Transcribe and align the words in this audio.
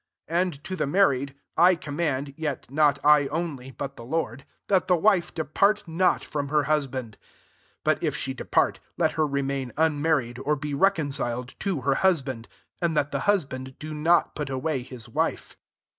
10 0.29 0.35
And 0.35 0.63
to 0.63 0.75
the 0.75 0.85
n^arried, 0.87 1.35
I 1.55 1.75
com 1.75 1.93
i 1.93 1.97
mand, 1.97 2.33
yet 2.35 2.65
not 2.71 2.97
I 3.05 3.27
only 3.27 3.69
but 3.69 3.97
the 3.97 4.03
Lord, 4.03 4.47
that 4.67 4.87
the 4.87 4.95
wife 4.95 5.31
depart 5.31 5.83
not 5.87 6.25
from 6.25 6.47
her 6.47 6.63
husband: 6.63 7.19
11 7.21 7.79
(but 7.83 8.03
if 8.03 8.15
she 8.15 8.33
depart, 8.33 8.79
let 8.97 9.11
her 9.11 9.27
remaia 9.27 9.71
ue 9.77 9.89
married, 9.95 10.39
or 10.39 10.55
be 10.55 10.73
reconciled 10.73 11.53
to 11.59 11.83
ker 11.83 11.93
husband:) 11.93 12.47
and 12.81 12.97
that 12.97 13.11
the 13.11 13.19
hus 13.29 13.45
band 13.45 13.77
do 13.77 13.93
not 13.93 14.33
put 14.33 14.49
away 14.49 14.87
Am 14.91 15.13
wife. 15.13 15.55